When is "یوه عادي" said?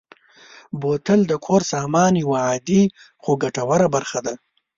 2.23-2.83